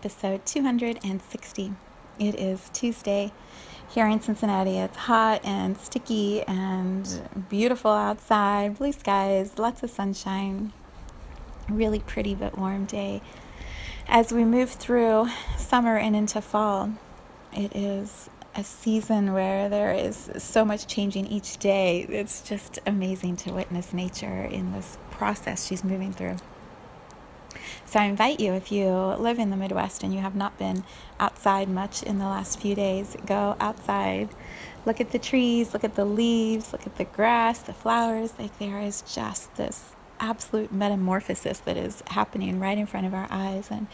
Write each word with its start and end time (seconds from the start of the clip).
Episode 0.00 0.46
260. 0.46 1.72
It 2.18 2.34
is 2.36 2.70
Tuesday 2.72 3.32
here 3.86 4.06
in 4.06 4.18
Cincinnati. 4.22 4.78
It's 4.78 4.96
hot 4.96 5.44
and 5.44 5.76
sticky 5.76 6.40
and 6.44 7.20
beautiful 7.50 7.90
outside, 7.90 8.78
blue 8.78 8.92
skies, 8.92 9.58
lots 9.58 9.82
of 9.82 9.90
sunshine. 9.90 10.72
Really 11.68 11.98
pretty 11.98 12.34
but 12.34 12.56
warm 12.56 12.86
day. 12.86 13.20
As 14.08 14.32
we 14.32 14.42
move 14.42 14.70
through 14.70 15.28
summer 15.58 15.98
and 15.98 16.16
into 16.16 16.40
fall, 16.40 16.94
it 17.52 17.76
is 17.76 18.30
a 18.54 18.64
season 18.64 19.34
where 19.34 19.68
there 19.68 19.92
is 19.92 20.30
so 20.38 20.64
much 20.64 20.86
changing 20.86 21.26
each 21.26 21.58
day. 21.58 22.06
It's 22.08 22.40
just 22.40 22.78
amazing 22.86 23.36
to 23.36 23.52
witness 23.52 23.92
nature 23.92 24.44
in 24.44 24.72
this 24.72 24.96
process 25.10 25.66
she's 25.66 25.84
moving 25.84 26.14
through. 26.14 26.36
So 27.84 27.98
I 27.98 28.04
invite 28.04 28.40
you, 28.40 28.52
if 28.52 28.70
you 28.70 28.88
live 28.88 29.38
in 29.38 29.50
the 29.50 29.56
Midwest 29.56 30.02
and 30.02 30.14
you 30.14 30.20
have 30.20 30.36
not 30.36 30.58
been 30.58 30.84
outside 31.18 31.68
much 31.68 32.02
in 32.02 32.18
the 32.18 32.24
last 32.24 32.60
few 32.60 32.74
days, 32.74 33.16
go 33.26 33.56
outside. 33.60 34.28
Look 34.86 35.00
at 35.00 35.10
the 35.10 35.18
trees, 35.18 35.72
look 35.72 35.84
at 35.84 35.96
the 35.96 36.04
leaves, 36.04 36.72
look 36.72 36.86
at 36.86 36.96
the 36.96 37.04
grass, 37.04 37.58
the 37.58 37.72
flowers. 37.72 38.32
Like 38.38 38.58
there 38.58 38.80
is 38.80 39.02
just 39.02 39.54
this 39.56 39.92
absolute 40.20 40.72
metamorphosis 40.72 41.58
that 41.60 41.76
is 41.76 42.02
happening 42.08 42.60
right 42.60 42.78
in 42.78 42.86
front 42.86 43.06
of 43.06 43.14
our 43.14 43.26
eyes. 43.30 43.68
And 43.70 43.88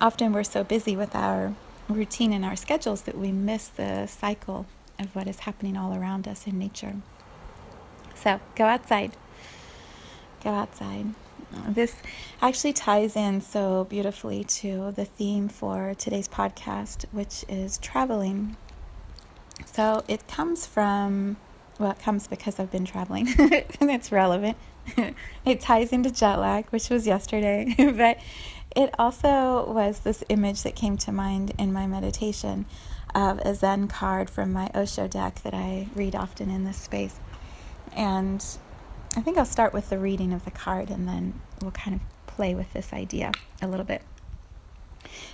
often 0.00 0.32
we're 0.32 0.44
so 0.44 0.62
busy 0.62 0.96
with 0.96 1.14
our 1.14 1.54
routine 1.88 2.32
and 2.32 2.44
our 2.44 2.56
schedules 2.56 3.02
that 3.02 3.16
we 3.16 3.32
miss 3.32 3.68
the 3.68 4.06
cycle 4.06 4.66
of 4.98 5.14
what 5.16 5.26
is 5.26 5.40
happening 5.40 5.76
all 5.76 5.94
around 5.94 6.28
us 6.28 6.46
in 6.46 6.58
nature. 6.58 6.96
So 8.14 8.40
go 8.54 8.66
outside. 8.66 9.12
Go 10.42 10.50
outside 10.50 11.14
this 11.68 11.94
actually 12.40 12.72
ties 12.72 13.16
in 13.16 13.40
so 13.40 13.84
beautifully 13.84 14.44
to 14.44 14.92
the 14.92 15.04
theme 15.04 15.48
for 15.48 15.94
today's 15.94 16.28
podcast, 16.28 17.04
which 17.12 17.44
is 17.48 17.78
traveling. 17.78 18.56
So 19.66 20.04
it 20.08 20.26
comes 20.26 20.66
from, 20.66 21.36
well, 21.78 21.92
it 21.92 22.00
comes 22.00 22.26
because 22.26 22.58
I've 22.58 22.70
been 22.70 22.84
traveling, 22.84 23.28
and 23.38 23.90
it's 23.90 24.12
relevant. 24.12 24.56
it 25.44 25.60
ties 25.60 25.92
into 25.92 26.10
jet 26.10 26.36
lag, 26.36 26.66
which 26.66 26.88
was 26.88 27.06
yesterday, 27.06 27.74
but 27.96 28.18
it 28.74 28.94
also 28.98 29.70
was 29.70 30.00
this 30.00 30.22
image 30.28 30.62
that 30.62 30.76
came 30.76 30.96
to 30.98 31.12
mind 31.12 31.52
in 31.58 31.72
my 31.72 31.86
meditation 31.86 32.66
of 33.14 33.40
a 33.40 33.54
Zen 33.54 33.88
card 33.88 34.30
from 34.30 34.52
my 34.52 34.70
Osho 34.74 35.08
deck 35.08 35.42
that 35.42 35.54
I 35.54 35.88
read 35.94 36.14
often 36.14 36.48
in 36.50 36.64
this 36.64 36.76
space. 36.76 37.18
And 37.96 38.44
I 39.16 39.20
think 39.20 39.38
I'll 39.38 39.44
start 39.44 39.72
with 39.72 39.90
the 39.90 39.98
reading 39.98 40.32
of 40.32 40.44
the 40.44 40.50
card 40.50 40.90
and 40.90 41.08
then 41.08 41.40
we'll 41.60 41.72
kind 41.72 41.96
of 41.96 42.26
play 42.26 42.54
with 42.54 42.72
this 42.72 42.92
idea 42.92 43.32
a 43.60 43.66
little 43.66 43.84
bit. 43.84 44.02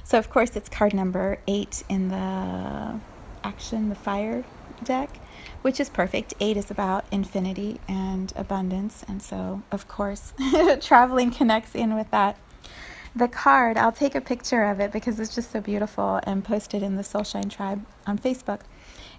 So, 0.05 0.19
of 0.19 0.31
course, 0.31 0.57
it's 0.57 0.69
card 0.69 0.95
number 0.95 1.39
eight 1.47 1.83
in 1.89 2.09
the 2.09 3.01
action, 3.45 3.89
the 3.89 3.95
fire 3.95 4.45
deck, 4.83 5.19
which 5.63 5.79
is 5.81 5.89
perfect. 5.89 6.35
Eight 6.41 6.57
is 6.57 6.71
about 6.71 7.05
infinity 7.11 7.81
and 7.89 8.33
abundance. 8.37 9.05
And 9.09 9.23
so, 9.23 9.63
of 9.71 9.89
course, 9.89 10.33
traveling 10.81 11.31
connects 11.31 11.75
in 11.75 11.95
with 11.95 12.11
that. 12.11 12.39
The 13.15 13.29
card, 13.29 13.79
I'll 13.79 13.93
take 13.93 14.15
a 14.15 14.21
picture 14.21 14.65
of 14.65 14.79
it 14.79 14.93
because 14.93 15.19
it's 15.19 15.35
just 15.35 15.51
so 15.51 15.61
beautiful 15.61 16.21
and 16.25 16.45
post 16.45 16.75
it 16.75 16.83
in 16.83 16.97
the 16.97 17.03
Soulshine 17.03 17.51
Tribe 17.51 17.85
on 18.07 18.19
Facebook 18.19 18.61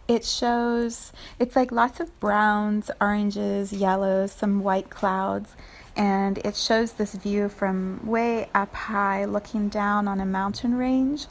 it 0.07 0.23
shows 0.23 1.11
it's 1.39 1.55
like 1.55 1.71
lots 1.71 1.99
of 1.99 2.17
browns, 2.19 2.89
oranges, 3.01 3.73
yellows, 3.73 4.31
some 4.31 4.61
white 4.61 4.89
clouds, 4.89 5.55
and 5.95 6.37
it 6.39 6.55
shows 6.55 6.93
this 6.93 7.13
view 7.13 7.49
from 7.49 8.05
way 8.05 8.49
up 8.53 8.73
high 8.73 9.25
looking 9.25 9.67
down 9.67 10.07
on 10.07 10.19
a 10.19 10.25
mountain 10.25 10.75
range. 10.75 11.25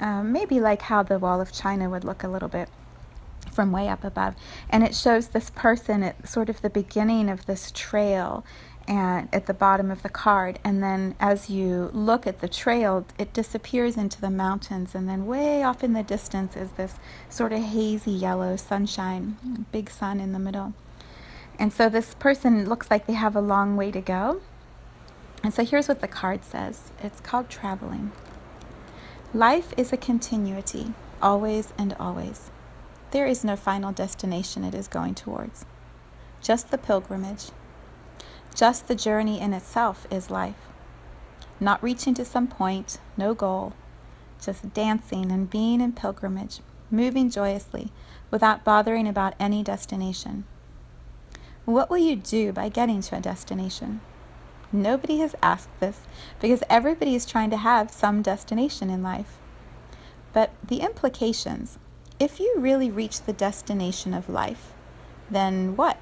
Um, 0.00 0.32
maybe 0.32 0.60
like 0.60 0.82
how 0.82 1.02
the 1.02 1.18
wall 1.18 1.40
of 1.40 1.52
China 1.52 1.90
would 1.90 2.04
look 2.04 2.22
a 2.22 2.28
little 2.28 2.48
bit 2.48 2.68
from 3.52 3.72
way 3.72 3.88
up 3.88 4.04
above. 4.04 4.36
And 4.70 4.84
it 4.84 4.94
shows 4.94 5.28
this 5.28 5.50
person 5.50 6.04
at 6.04 6.28
sort 6.28 6.48
of 6.48 6.62
the 6.62 6.70
beginning 6.70 7.28
of 7.28 7.46
this 7.46 7.72
trail 7.72 8.44
and 8.88 9.28
at 9.34 9.44
the 9.44 9.54
bottom 9.54 9.90
of 9.90 10.02
the 10.02 10.08
card. 10.08 10.58
And 10.64 10.82
then 10.82 11.14
as 11.20 11.50
you 11.50 11.90
look 11.92 12.26
at 12.26 12.40
the 12.40 12.48
trail, 12.48 13.06
it 13.18 13.34
disappears 13.34 13.98
into 13.98 14.20
the 14.20 14.30
mountains. 14.30 14.94
And 14.94 15.06
then 15.06 15.26
way 15.26 15.62
off 15.62 15.84
in 15.84 15.92
the 15.92 16.02
distance 16.02 16.56
is 16.56 16.70
this 16.72 16.94
sort 17.28 17.52
of 17.52 17.62
hazy 17.62 18.10
yellow 18.10 18.56
sunshine, 18.56 19.66
big 19.70 19.90
sun 19.90 20.18
in 20.18 20.32
the 20.32 20.38
middle. 20.38 20.72
And 21.58 21.72
so 21.72 21.90
this 21.90 22.14
person 22.14 22.66
looks 22.66 22.90
like 22.90 23.06
they 23.06 23.12
have 23.12 23.36
a 23.36 23.42
long 23.42 23.76
way 23.76 23.90
to 23.90 24.00
go. 24.00 24.40
And 25.44 25.52
so 25.52 25.64
here's 25.64 25.86
what 25.88 26.00
the 26.00 26.08
card 26.08 26.42
says 26.42 26.90
it's 27.02 27.20
called 27.20 27.50
traveling. 27.50 28.10
Life 29.34 29.74
is 29.76 29.92
a 29.92 29.98
continuity, 29.98 30.94
always 31.20 31.74
and 31.76 31.94
always. 32.00 32.50
There 33.10 33.26
is 33.26 33.44
no 33.44 33.54
final 33.54 33.92
destination 33.92 34.64
it 34.64 34.74
is 34.74 34.88
going 34.88 35.14
towards, 35.14 35.66
just 36.40 36.70
the 36.70 36.78
pilgrimage 36.78 37.50
just 38.54 38.88
the 38.88 38.94
journey 38.94 39.40
in 39.40 39.52
itself 39.52 40.06
is 40.10 40.30
life. 40.30 40.68
Not 41.60 41.82
reaching 41.82 42.14
to 42.14 42.24
some 42.24 42.46
point, 42.46 42.98
no 43.16 43.34
goal, 43.34 43.72
just 44.40 44.72
dancing 44.74 45.30
and 45.30 45.50
being 45.50 45.80
in 45.80 45.92
pilgrimage, 45.92 46.60
moving 46.90 47.30
joyously 47.30 47.92
without 48.30 48.64
bothering 48.64 49.08
about 49.08 49.34
any 49.40 49.62
destination. 49.62 50.44
What 51.64 51.90
will 51.90 51.98
you 51.98 52.16
do 52.16 52.52
by 52.52 52.68
getting 52.68 53.00
to 53.02 53.16
a 53.16 53.20
destination? 53.20 54.00
Nobody 54.72 55.18
has 55.18 55.34
asked 55.42 55.80
this 55.80 56.00
because 56.40 56.62
everybody 56.68 57.14
is 57.14 57.26
trying 57.26 57.50
to 57.50 57.56
have 57.56 57.90
some 57.90 58.22
destination 58.22 58.90
in 58.90 59.02
life. 59.02 59.38
But 60.32 60.52
the 60.66 60.80
implications 60.80 61.78
if 62.20 62.40
you 62.40 62.54
really 62.58 62.90
reach 62.90 63.22
the 63.22 63.32
destination 63.32 64.12
of 64.12 64.28
life, 64.28 64.72
then 65.30 65.76
what? 65.76 65.98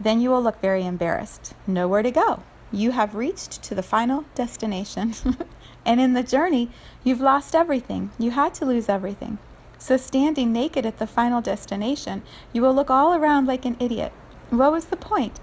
Then 0.00 0.20
you 0.20 0.30
will 0.30 0.42
look 0.42 0.60
very 0.60 0.84
embarrassed. 0.84 1.54
Nowhere 1.66 2.02
to 2.02 2.10
go. 2.10 2.42
You 2.70 2.92
have 2.92 3.14
reached 3.14 3.62
to 3.64 3.74
the 3.74 3.82
final 3.82 4.24
destination. 4.34 5.14
and 5.84 6.00
in 6.00 6.12
the 6.12 6.22
journey, 6.22 6.70
you've 7.02 7.20
lost 7.20 7.54
everything. 7.54 8.10
You 8.18 8.32
had 8.32 8.54
to 8.54 8.66
lose 8.66 8.88
everything. 8.88 9.38
So, 9.78 9.96
standing 9.96 10.52
naked 10.52 10.84
at 10.84 10.98
the 10.98 11.06
final 11.06 11.40
destination, 11.40 12.22
you 12.52 12.62
will 12.62 12.74
look 12.74 12.90
all 12.90 13.14
around 13.14 13.46
like 13.46 13.64
an 13.64 13.76
idiot. 13.78 14.12
What 14.50 14.72
was 14.72 14.86
the 14.86 14.96
point? 14.96 15.38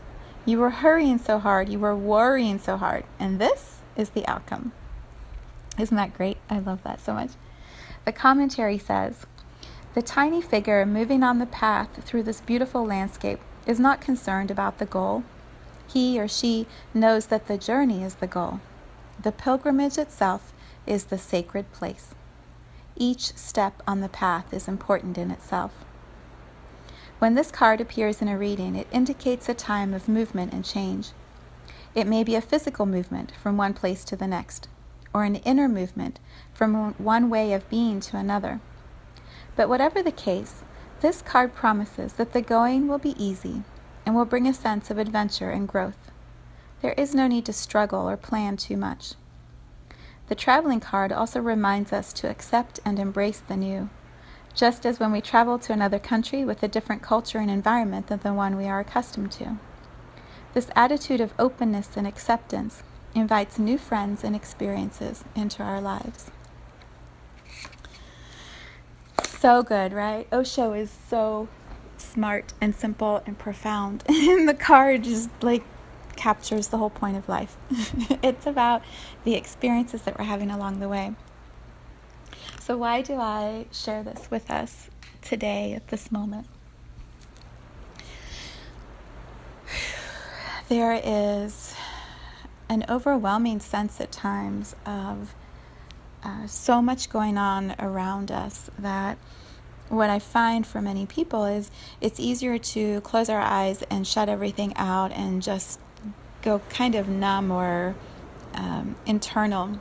You 0.45 0.59
were 0.59 0.69
hurrying 0.69 1.17
so 1.17 1.39
hard, 1.39 1.69
you 1.69 1.79
were 1.79 1.95
worrying 1.95 2.59
so 2.59 2.77
hard, 2.77 3.05
and 3.17 3.39
this 3.39 3.79
is 3.95 4.09
the 4.09 4.27
outcome. 4.27 4.73
Isn't 5.79 5.97
that 5.97 6.13
great? 6.13 6.37
I 6.49 6.59
love 6.59 6.83
that 6.83 6.99
so 6.99 7.13
much. 7.13 7.31
The 8.05 8.11
commentary 8.11 8.77
says 8.77 9.25
The 9.95 10.01
tiny 10.01 10.41
figure 10.41 10.85
moving 10.85 11.23
on 11.23 11.39
the 11.39 11.45
path 11.45 12.03
through 12.03 12.23
this 12.23 12.41
beautiful 12.41 12.85
landscape 12.85 13.39
is 13.65 13.79
not 13.79 14.01
concerned 14.01 14.51
about 14.51 14.77
the 14.77 14.85
goal. 14.85 15.23
He 15.87 16.19
or 16.19 16.27
she 16.27 16.67
knows 16.93 17.27
that 17.27 17.47
the 17.47 17.57
journey 17.57 18.03
is 18.03 18.15
the 18.15 18.27
goal. 18.27 18.59
The 19.23 19.31
pilgrimage 19.31 19.97
itself 19.97 20.51
is 20.85 21.05
the 21.05 21.17
sacred 21.17 21.71
place. 21.71 22.13
Each 22.97 23.37
step 23.37 23.81
on 23.87 24.01
the 24.01 24.09
path 24.09 24.53
is 24.53 24.67
important 24.67 25.17
in 25.17 25.31
itself. 25.31 25.71
When 27.19 27.35
this 27.35 27.49
card 27.49 27.79
appears 27.79 28.21
in 28.21 28.27
a 28.27 28.37
reading, 28.37 28.75
it 28.75 28.87
indicates 28.91 29.47
a 29.47 29.53
time 29.53 29.93
of 29.93 30.09
movement 30.09 30.51
and 30.51 30.65
change. 30.65 31.11
It 31.93 32.05
may 32.05 32.25
be 32.25 32.35
a 32.35 32.41
physical 32.41 32.85
movement 32.85 33.31
from 33.41 33.55
one 33.55 33.73
place 33.73 34.03
to 34.05 34.17
the 34.17 34.27
next, 34.27 34.67
or 35.13 35.23
an 35.23 35.37
inner 35.37 35.69
movement 35.69 36.19
from 36.53 36.95
one 36.95 37.29
way 37.29 37.53
of 37.53 37.69
being 37.69 38.01
to 38.01 38.17
another. 38.17 38.59
But 39.55 39.69
whatever 39.69 40.03
the 40.03 40.11
case, 40.11 40.63
this 41.01 41.21
card 41.21 41.53
promises 41.53 42.13
that 42.13 42.33
the 42.33 42.41
going 42.41 42.87
will 42.87 42.97
be 42.97 43.15
easy 43.23 43.63
and 44.05 44.15
will 44.15 44.25
bring 44.25 44.47
a 44.47 44.53
sense 44.53 44.89
of 44.89 44.97
adventure 44.97 45.49
and 45.49 45.67
growth. 45.67 46.11
There 46.81 46.93
is 46.93 47.15
no 47.15 47.27
need 47.27 47.45
to 47.45 47.53
struggle 47.53 48.09
or 48.09 48.17
plan 48.17 48.57
too 48.57 48.77
much. 48.77 49.13
The 50.27 50.35
traveling 50.35 50.79
card 50.79 51.11
also 51.11 51.39
reminds 51.39 51.93
us 51.93 52.11
to 52.13 52.29
accept 52.29 52.79
and 52.83 52.99
embrace 52.99 53.39
the 53.39 53.55
new, 53.55 53.89
just 54.53 54.85
as 54.85 54.99
when 54.99 55.11
we 55.11 55.21
travel 55.21 55.59
to 55.59 55.73
another 55.73 55.99
country 55.99 56.43
with 56.43 56.63
a 56.63 56.67
different 56.67 57.01
culture 57.01 57.39
and 57.39 57.51
environment 57.51 58.07
than 58.07 58.19
the 58.19 58.33
one 58.33 58.55
we 58.57 58.65
are 58.65 58.79
accustomed 58.79 59.31
to. 59.33 59.57
This 60.53 60.69
attitude 60.75 61.21
of 61.21 61.33
openness 61.37 61.97
and 61.97 62.07
acceptance 62.07 62.81
invites 63.13 63.59
new 63.59 63.77
friends 63.77 64.23
and 64.23 64.35
experiences 64.35 65.23
into 65.35 65.61
our 65.61 65.81
lives. 65.81 66.31
So 69.45 69.61
good, 69.61 69.93
right? 69.93 70.27
Osho 70.33 70.73
is 70.73 70.89
so 71.07 71.47
smart 71.97 72.53
and 72.59 72.73
simple 72.73 73.21
and 73.27 73.37
profound. 73.37 74.03
And 74.09 74.49
the 74.49 74.55
card 74.55 75.03
just 75.03 75.29
like 75.43 75.63
captures 76.15 76.69
the 76.69 76.79
whole 76.79 76.89
point 76.89 77.15
of 77.15 77.29
life. 77.29 77.55
it's 78.23 78.47
about 78.47 78.81
the 79.23 79.35
experiences 79.35 80.01
that 80.01 80.17
we're 80.17 80.25
having 80.25 80.49
along 80.49 80.79
the 80.79 80.89
way. 80.89 81.13
So, 82.59 82.75
why 82.75 83.03
do 83.03 83.17
I 83.17 83.67
share 83.71 84.01
this 84.01 84.31
with 84.31 84.49
us 84.49 84.89
today 85.21 85.73
at 85.73 85.89
this 85.89 86.11
moment? 86.11 86.47
There 90.69 90.99
is 91.03 91.75
an 92.67 92.83
overwhelming 92.89 93.59
sense 93.59 94.01
at 94.01 94.11
times 94.11 94.75
of 94.87 95.35
uh, 96.25 96.47
so 96.47 96.81
much 96.81 97.09
going 97.09 97.37
on 97.37 97.75
around 97.77 98.31
us 98.31 98.71
that 98.79 99.17
what 99.89 100.09
I 100.09 100.17
find 100.17 100.65
for 100.65 100.81
many 100.81 101.05
people 101.05 101.45
is 101.45 101.69
it's 102.01 102.19
easier 102.19 102.57
to 102.57 103.01
close 103.01 103.29
our 103.29 103.39
eyes 103.39 103.83
and 103.91 104.07
shut 104.07 104.27
everything 104.27 104.73
out 104.75 105.11
and 105.11 105.43
just 105.43 105.79
go 106.41 106.61
kind 106.69 106.95
of 106.95 107.07
numb 107.07 107.51
or 107.51 107.95
um, 108.55 108.95
internal 109.05 109.79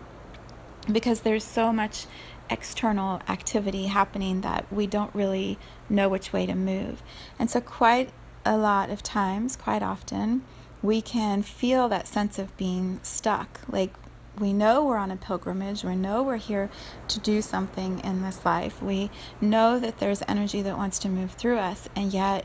because 0.93 1.23
there's 1.23 1.44
so 1.44 1.73
much 1.73 2.06
external 2.50 3.23
activity 3.26 3.87
happening 3.87 4.43
that 4.43 4.70
we 4.70 4.87
don't 4.87 5.14
really 5.14 5.58
know 5.88 6.11
which 6.11 6.31
way 6.31 6.44
to 6.44 6.55
move. 6.55 7.02
And 7.38 7.50
so, 7.50 7.62
quite 7.62 8.11
a 8.44 8.58
lot 8.58 8.91
of 8.91 9.02
times, 9.02 9.56
quite 9.56 9.82
often, 9.82 10.43
we 10.82 11.00
can 11.00 11.43
feel 11.43 11.88
that 11.88 12.06
sense 12.06 12.38
of 12.38 12.55
being 12.58 13.00
stuck. 13.02 13.61
Like 13.67 13.94
we 14.38 14.52
know 14.52 14.84
we're 14.84 14.96
on 14.96 15.10
a 15.10 15.16
pilgrimage, 15.16 15.84
we 15.84 15.96
know 15.96 16.22
we're 16.22 16.36
here 16.36 16.70
to 17.08 17.20
do 17.20 17.40
something 17.40 18.00
in 18.00 18.22
this 18.22 18.44
life, 18.44 18.82
we 18.82 19.10
know 19.40 19.78
that 19.78 19.98
there's 19.98 20.22
energy 20.26 20.62
that 20.62 20.76
wants 20.76 20.98
to 21.00 21.08
move 21.08 21.32
through 21.32 21.58
us, 21.58 21.88
and 21.94 22.12
yet 22.12 22.44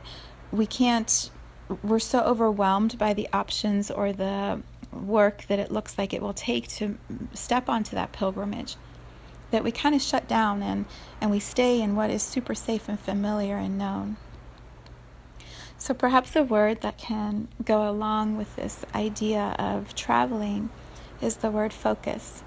we 0.52 0.66
can't, 0.66 1.30
we're 1.82 1.98
so 1.98 2.20
overwhelmed 2.20 2.98
by 2.98 3.14
the 3.14 3.28
options 3.32 3.90
or 3.90 4.12
the 4.12 4.60
work 4.92 5.44
that 5.48 5.58
it 5.58 5.70
looks 5.70 5.96
like 5.96 6.12
it 6.12 6.20
will 6.20 6.34
take 6.34 6.66
to 6.66 6.98
step 7.32 7.68
onto 7.68 7.94
that 7.94 8.12
pilgrimage 8.12 8.76
that 9.50 9.64
we 9.64 9.72
kind 9.72 9.94
of 9.94 10.02
shut 10.02 10.28
down 10.28 10.62
and, 10.62 10.84
and 11.20 11.30
we 11.30 11.40
stay 11.40 11.80
in 11.80 11.96
what 11.96 12.10
is 12.10 12.22
super 12.22 12.54
safe 12.54 12.88
and 12.88 12.98
familiar 12.98 13.56
and 13.56 13.78
known. 13.78 14.16
So, 15.76 15.94
perhaps 15.94 16.36
a 16.36 16.42
word 16.42 16.82
that 16.82 16.98
can 16.98 17.48
go 17.64 17.88
along 17.88 18.36
with 18.36 18.54
this 18.54 18.84
idea 18.94 19.56
of 19.58 19.94
traveling 19.94 20.68
is 21.20 21.36
the 21.36 21.50
word 21.50 21.72
focus. 21.72 22.42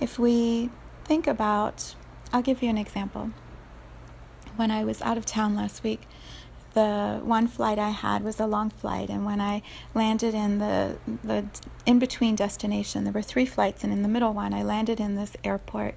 If 0.00 0.18
we 0.18 0.70
think 1.04 1.26
about, 1.26 1.94
I'll 2.32 2.42
give 2.42 2.62
you 2.62 2.68
an 2.68 2.78
example. 2.78 3.30
When 4.56 4.70
I 4.70 4.84
was 4.84 5.02
out 5.02 5.18
of 5.18 5.26
town 5.26 5.54
last 5.54 5.82
week, 5.82 6.06
the 6.74 7.20
one 7.24 7.48
flight 7.48 7.78
I 7.78 7.88
had 7.88 8.22
was 8.22 8.38
a 8.38 8.46
long 8.46 8.68
flight, 8.68 9.08
and 9.08 9.24
when 9.24 9.40
I 9.40 9.62
landed 9.94 10.34
in 10.34 10.58
the 10.58 10.98
the 11.24 11.46
in 11.86 11.98
between 11.98 12.36
destination, 12.36 13.04
there 13.04 13.14
were 13.14 13.22
three 13.22 13.46
flights, 13.46 13.82
and 13.82 13.92
in 13.92 14.02
the 14.02 14.08
middle 14.08 14.34
one, 14.34 14.52
I 14.52 14.62
landed 14.62 15.00
in 15.00 15.14
this 15.14 15.36
airport 15.42 15.94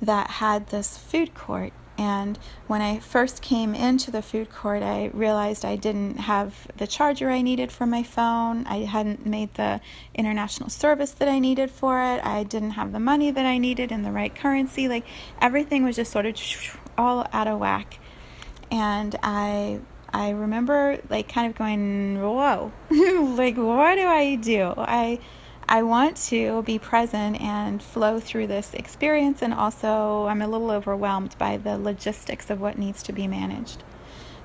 that 0.00 0.30
had 0.30 0.68
this 0.68 0.96
food 0.96 1.34
court. 1.34 1.72
And 2.00 2.38
when 2.66 2.80
I 2.80 2.98
first 2.98 3.42
came 3.42 3.74
into 3.74 4.10
the 4.10 4.22
food 4.22 4.50
court, 4.50 4.82
I 4.82 5.10
realized 5.12 5.66
I 5.66 5.76
didn't 5.76 6.16
have 6.16 6.66
the 6.78 6.86
charger 6.86 7.28
I 7.28 7.42
needed 7.42 7.70
for 7.70 7.84
my 7.84 8.02
phone. 8.02 8.66
I 8.66 8.86
hadn't 8.86 9.26
made 9.26 9.52
the 9.52 9.82
international 10.14 10.70
service 10.70 11.10
that 11.10 11.28
I 11.28 11.38
needed 11.38 11.70
for 11.70 12.00
it. 12.00 12.24
I 12.24 12.44
didn't 12.44 12.70
have 12.70 12.92
the 12.92 13.00
money 13.00 13.30
that 13.30 13.44
I 13.44 13.58
needed 13.58 13.92
in 13.92 14.00
the 14.00 14.12
right 14.12 14.34
currency. 14.34 14.88
Like 14.88 15.04
everything 15.42 15.84
was 15.84 15.94
just 15.94 16.10
sort 16.10 16.24
of 16.24 16.36
all 16.96 17.26
out 17.34 17.46
of 17.46 17.58
whack. 17.58 17.98
And 18.70 19.14
I 19.22 19.80
I 20.10 20.30
remember 20.30 21.00
like 21.10 21.28
kind 21.28 21.48
of 21.50 21.58
going, 21.58 22.18
whoa, 22.18 22.72
like 23.36 23.58
what 23.58 23.96
do 23.96 24.06
I 24.06 24.36
do? 24.36 24.72
I 24.78 25.18
I 25.72 25.84
want 25.84 26.16
to 26.30 26.62
be 26.62 26.80
present 26.80 27.40
and 27.40 27.80
flow 27.80 28.18
through 28.18 28.48
this 28.48 28.74
experience, 28.74 29.40
and 29.40 29.54
also 29.54 30.26
I'm 30.26 30.42
a 30.42 30.48
little 30.48 30.72
overwhelmed 30.72 31.38
by 31.38 31.58
the 31.58 31.78
logistics 31.78 32.50
of 32.50 32.60
what 32.60 32.76
needs 32.76 33.04
to 33.04 33.12
be 33.12 33.28
managed. 33.28 33.84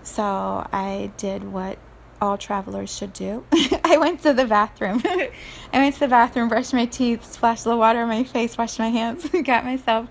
So 0.04 0.24
I 0.24 1.10
did 1.18 1.51
what 1.51 1.80
all 2.22 2.38
travelers 2.38 2.95
should 2.95 3.12
do. 3.12 3.44
I 3.83 3.98
went 3.98 4.22
to 4.22 4.33
the 4.33 4.45
bathroom. 4.45 5.01
I 5.06 5.31
went 5.74 5.95
to 5.95 6.01
the 6.01 6.07
bathroom, 6.07 6.48
brushed 6.48 6.75
my 6.75 6.86
teeth, 6.86 7.25
splashed 7.25 7.63
the 7.63 7.75
water 7.75 8.01
on 8.01 8.07
my 8.07 8.24
face, 8.24 8.56
washed 8.56 8.78
my 8.78 8.89
hands, 8.89 9.28
got 9.44 9.66
myself 9.66 10.07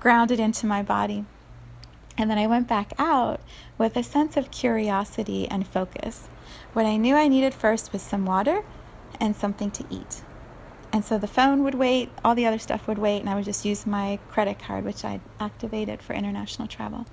grounded 0.00 0.40
into 0.40 0.66
my 0.66 0.82
body. 0.82 1.24
And 2.18 2.28
then 2.28 2.38
I 2.38 2.48
went 2.48 2.66
back 2.66 2.92
out 2.98 3.40
with 3.78 3.96
a 3.96 4.02
sense 4.02 4.36
of 4.36 4.50
curiosity 4.50 5.46
and 5.46 5.64
focus. 5.64 6.28
What 6.72 6.86
I 6.86 6.96
knew 6.96 7.14
I 7.14 7.28
needed 7.28 7.54
first 7.54 7.92
was 7.92 8.02
some 8.02 8.26
water 8.26 8.64
and 9.20 9.36
something 9.36 9.70
to 9.70 9.84
eat. 9.90 10.22
And 10.96 11.04
so 11.04 11.18
the 11.18 11.26
phone 11.26 11.62
would 11.64 11.74
wait, 11.74 12.08
all 12.24 12.34
the 12.34 12.46
other 12.46 12.58
stuff 12.58 12.88
would 12.88 12.96
wait, 12.96 13.20
and 13.20 13.28
I 13.28 13.34
would 13.34 13.44
just 13.44 13.66
use 13.66 13.86
my 13.86 14.18
credit 14.30 14.58
card, 14.58 14.82
which 14.82 15.04
I'd 15.04 15.20
activated 15.38 16.00
for 16.00 16.14
international 16.14 16.66
travel. 16.68 17.04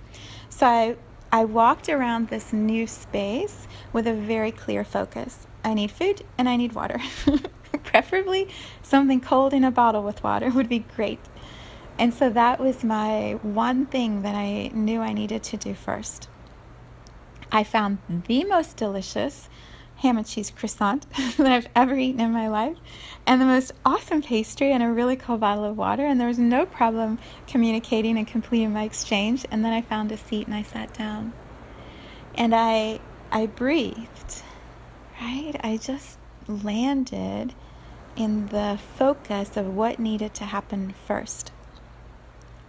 So 0.48 0.66
I, 0.66 0.96
I 1.34 1.44
walked 1.44 1.90
around 1.90 2.30
this 2.30 2.54
new 2.54 2.88
space 2.88 3.68
with 3.92 4.08
a 4.08 4.14
very 4.14 4.54
clear 4.54 4.86
focus. 4.86 5.48
I 5.66 5.74
need 5.74 5.92
food 5.92 6.24
and 6.38 6.48
I 6.48 6.56
need 6.56 6.72
water. 6.72 7.02
Preferably 7.84 8.48
something 8.82 9.20
cold 9.20 9.54
in 9.54 9.66
a 9.66 9.72
bottle 9.72 10.02
with 10.04 10.24
water 10.24 10.50
would 10.50 10.70
be 10.70 10.80
great. 10.80 11.20
And 12.00 12.14
so 12.14 12.30
that 12.30 12.62
was 12.62 12.86
my 12.86 13.34
one 13.42 13.86
thing 13.88 14.22
that 14.22 14.34
I 14.34 14.70
knew 14.74 15.02
I 15.02 15.12
needed 15.12 15.44
to 15.44 15.58
do 15.58 15.74
first. 15.74 16.30
I 17.52 17.66
found 17.66 17.98
the 18.08 18.46
most 18.46 18.78
delicious 18.78 19.50
ham 20.04 20.18
and 20.18 20.28
cheese 20.28 20.52
croissant 20.52 21.10
that 21.38 21.52
I've 21.52 21.68
ever 21.76 21.96
eaten 21.96 22.20
in 22.20 22.32
my 22.32 22.50
life, 22.50 22.78
and 23.26 23.42
the 23.42 23.46
most 23.46 23.72
awesome 23.86 24.22
pastry, 24.22 24.72
and 24.72 24.84
a 24.84 24.90
really 24.90 25.16
cool 25.16 25.38
bottle 25.38 25.64
of 25.64 25.78
water. 25.78 26.06
And 26.06 26.20
there 26.20 26.28
was 26.28 26.38
no 26.38 26.66
problem 26.66 27.18
communicating 27.48 28.18
and 28.18 28.28
completing 28.28 28.74
my 28.74 28.84
exchange. 28.84 29.46
And 29.50 29.64
then 29.64 29.74
I 29.74 29.82
found 29.82 30.12
a 30.12 30.18
seat 30.18 30.46
and 30.46 30.56
I 30.56 30.62
sat 30.62 30.94
down, 30.94 31.34
and 32.36 32.54
I 32.54 33.00
I 33.32 33.48
breathed, 33.48 34.44
right? 35.20 35.54
I 35.64 35.78
just 35.78 36.20
landed 36.48 37.54
in 38.16 38.48
the 38.48 38.78
focus 38.98 39.58
of 39.58 39.74
what 39.74 39.98
needed 40.00 40.34
to 40.36 40.44
happen 40.44 40.94
first 41.08 41.52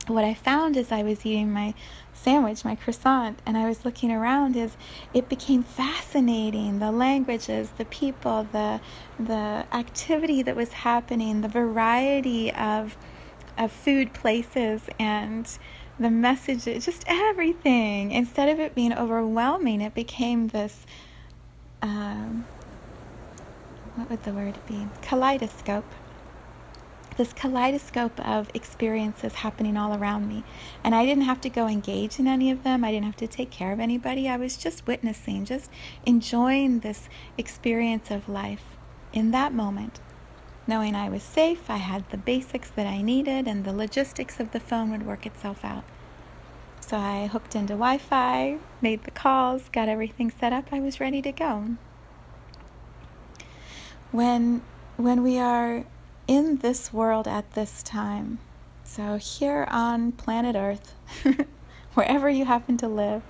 what 0.06 0.24
I 0.24 0.34
found 0.34 0.76
as 0.76 0.92
I 0.92 1.02
was 1.02 1.24
eating 1.24 1.52
my 1.52 1.74
sandwich, 2.12 2.64
my 2.64 2.74
croissant, 2.74 3.40
and 3.44 3.56
I 3.56 3.68
was 3.68 3.84
looking 3.84 4.10
around 4.10 4.56
is 4.56 4.76
it 5.12 5.28
became 5.28 5.62
fascinating. 5.62 6.78
The 6.78 6.90
languages, 6.90 7.70
the 7.76 7.84
people, 7.84 8.46
the 8.52 8.80
the 9.18 9.66
activity 9.72 10.42
that 10.42 10.56
was 10.56 10.72
happening, 10.72 11.40
the 11.40 11.48
variety 11.48 12.52
of 12.52 12.96
of 13.56 13.70
food 13.70 14.12
places 14.14 14.82
and 14.98 15.46
the 15.98 16.10
messages, 16.10 16.84
just 16.84 17.04
everything. 17.06 18.10
Instead 18.10 18.48
of 18.48 18.58
it 18.58 18.74
being 18.74 18.92
overwhelming, 18.92 19.80
it 19.80 19.94
became 19.94 20.48
this 20.48 20.86
um, 21.82 22.46
what 23.94 24.10
would 24.10 24.22
the 24.24 24.32
word 24.32 24.58
be? 24.66 24.88
Kaleidoscope 25.02 25.84
this 27.16 27.32
kaleidoscope 27.32 28.18
of 28.20 28.50
experiences 28.54 29.34
happening 29.34 29.76
all 29.76 29.94
around 29.94 30.28
me. 30.28 30.44
And 30.82 30.94
I 30.94 31.04
didn't 31.06 31.24
have 31.24 31.40
to 31.42 31.50
go 31.50 31.66
engage 31.66 32.18
in 32.18 32.26
any 32.26 32.50
of 32.50 32.62
them. 32.64 32.84
I 32.84 32.90
didn't 32.90 33.06
have 33.06 33.16
to 33.16 33.26
take 33.26 33.50
care 33.50 33.72
of 33.72 33.80
anybody. 33.80 34.28
I 34.28 34.36
was 34.36 34.56
just 34.56 34.86
witnessing, 34.86 35.44
just 35.44 35.70
enjoying 36.04 36.80
this 36.80 37.08
experience 37.38 38.10
of 38.10 38.28
life 38.28 38.76
in 39.12 39.30
that 39.30 39.52
moment. 39.52 40.00
Knowing 40.66 40.94
I 40.94 41.08
was 41.08 41.22
safe, 41.22 41.68
I 41.68 41.76
had 41.76 42.08
the 42.10 42.16
basics 42.16 42.70
that 42.70 42.86
I 42.86 43.02
needed, 43.02 43.46
and 43.46 43.64
the 43.64 43.72
logistics 43.72 44.40
of 44.40 44.52
the 44.52 44.60
phone 44.60 44.90
would 44.90 45.06
work 45.06 45.26
itself 45.26 45.64
out. 45.64 45.84
So 46.80 46.96
I 46.96 47.26
hooked 47.26 47.54
into 47.54 47.74
Wi 47.74 47.98
Fi, 47.98 48.58
made 48.80 49.04
the 49.04 49.10
calls, 49.10 49.68
got 49.70 49.88
everything 49.88 50.30
set 50.30 50.52
up. 50.52 50.72
I 50.72 50.80
was 50.80 51.00
ready 51.00 51.20
to 51.22 51.32
go. 51.32 51.76
When, 54.10 54.62
when 54.96 55.22
we 55.22 55.38
are 55.38 55.84
in 56.26 56.56
this 56.58 56.92
world 56.92 57.28
at 57.28 57.52
this 57.52 57.82
time. 57.82 58.38
So, 58.84 59.16
here 59.16 59.66
on 59.70 60.12
planet 60.12 60.56
Earth, 60.56 60.94
wherever 61.94 62.28
you 62.28 62.44
happen 62.44 62.76
to 62.78 62.88
live, 62.88 63.22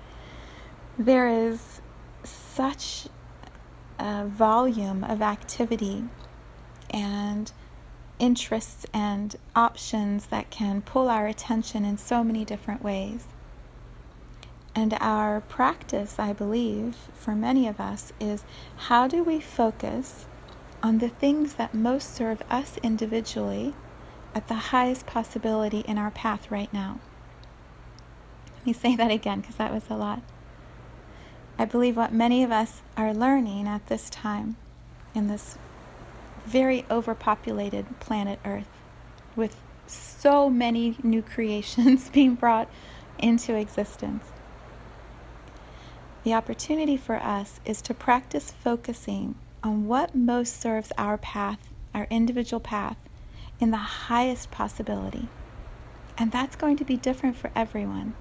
there 0.98 1.28
is 1.28 1.80
such 2.24 3.06
a 3.98 4.26
volume 4.26 5.04
of 5.04 5.22
activity 5.22 6.04
and 6.90 7.52
interests 8.18 8.86
and 8.92 9.34
options 9.56 10.26
that 10.26 10.50
can 10.50 10.82
pull 10.82 11.08
our 11.08 11.26
attention 11.26 11.84
in 11.84 11.98
so 11.98 12.22
many 12.22 12.44
different 12.44 12.82
ways. 12.82 13.26
And 14.74 14.96
our 15.00 15.40
practice, 15.40 16.18
I 16.18 16.32
believe, 16.32 16.96
for 17.12 17.34
many 17.34 17.68
of 17.68 17.80
us 17.80 18.12
is 18.18 18.44
how 18.76 19.06
do 19.06 19.22
we 19.22 19.40
focus 19.40 20.26
on 20.84 20.98
the 20.98 21.08
things 21.08 21.54
that 21.54 21.72
most 21.72 22.14
serve 22.14 22.42
us 22.50 22.76
individually 22.82 23.72
at 24.34 24.48
the 24.48 24.54
highest 24.54 25.06
possibility 25.06 25.80
in 25.80 25.96
our 25.96 26.10
path 26.10 26.50
right 26.50 26.70
now? 26.74 27.00
Let 28.58 28.66
me 28.66 28.72
say 28.74 28.94
that 28.94 29.10
again 29.10 29.40
because 29.40 29.56
that 29.56 29.72
was 29.72 29.84
a 29.88 29.96
lot. 29.96 30.20
I 31.58 31.64
believe 31.64 31.96
what 31.96 32.12
many 32.12 32.44
of 32.44 32.52
us 32.52 32.82
are 32.98 33.14
learning 33.14 33.66
at 33.66 33.86
this 33.86 34.10
time 34.10 34.56
in 35.14 35.26
this 35.26 35.56
very 36.44 36.84
overpopulated 36.90 37.86
planet 37.98 38.38
Earth 38.44 38.68
with 39.34 39.56
so 39.86 40.50
many 40.50 40.98
new 41.02 41.22
creations 41.22 42.10
being 42.12 42.34
brought 42.34 42.68
into 43.18 43.54
existence. 43.54 44.24
The 46.24 46.34
opportunity 46.34 46.98
for 46.98 47.16
us 47.16 47.58
is 47.64 47.80
to 47.82 47.94
practice 47.94 48.50
focusing 48.50 49.36
on 49.64 49.86
what 49.86 50.14
most 50.14 50.60
serves 50.60 50.92
our 50.98 51.18
path, 51.18 51.58
our 51.94 52.06
individual 52.10 52.60
path, 52.60 52.98
in 53.58 53.70
the 53.70 53.76
highest 53.76 54.50
possibility. 54.50 55.28
And 56.18 56.30
that's 56.30 56.54
going 56.54 56.76
to 56.76 56.84
be 56.84 56.96
different 56.96 57.36
for 57.36 57.50
everyone. 57.56 58.14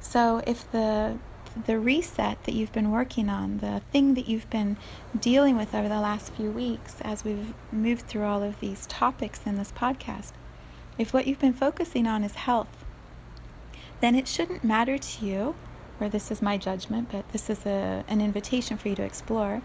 So 0.00 0.42
if 0.46 0.70
the 0.72 1.18
the 1.66 1.78
reset 1.78 2.44
that 2.44 2.54
you've 2.54 2.72
been 2.72 2.92
working 2.92 3.28
on, 3.28 3.58
the 3.58 3.82
thing 3.90 4.14
that 4.14 4.28
you've 4.28 4.48
been 4.50 4.76
dealing 5.18 5.56
with 5.56 5.74
over 5.74 5.88
the 5.88 6.00
last 6.00 6.32
few 6.34 6.48
weeks 6.48 6.96
as 7.02 7.24
we've 7.24 7.54
moved 7.72 8.06
through 8.06 8.24
all 8.24 8.42
of 8.42 8.60
these 8.60 8.86
topics 8.86 9.40
in 9.44 9.56
this 9.56 9.72
podcast, 9.72 10.30
if 10.96 11.12
what 11.12 11.26
you've 11.26 11.40
been 11.40 11.52
focusing 11.52 12.06
on 12.06 12.22
is 12.22 12.34
health, 12.34 12.84
then 14.00 14.14
it 14.14 14.28
shouldn't 14.28 14.62
matter 14.62 14.96
to 14.96 15.26
you, 15.26 15.56
or 15.98 16.08
this 16.08 16.30
is 16.30 16.40
my 16.40 16.56
judgment, 16.56 17.08
but 17.10 17.28
this 17.30 17.50
is 17.50 17.66
a, 17.66 18.04
an 18.06 18.20
invitation 18.20 18.76
for 18.76 18.88
you 18.88 18.94
to 18.94 19.02
explore. 19.02 19.60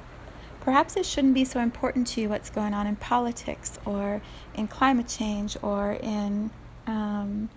Perhaps 0.65 0.97
it 0.97 1.05
shouldn't 1.05 1.35
be 1.35 1.45
so 1.45 1.59
important 1.59 2.07
to 2.07 2.21
you 2.21 2.29
what's 2.29 2.49
going 2.49 2.73
on 2.73 2.87
in 2.87 2.95
politics 2.95 3.77
or 3.85 4.19
in 4.55 4.67
climate 4.67 5.07
change 5.07 5.55
or 5.61 5.93
in 5.93 6.49
um, 6.87 7.49